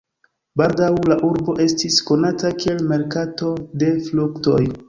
[0.61, 3.55] Baldaŭ la urbo estis konata kiel merkato
[3.85, 4.61] de fruktoj.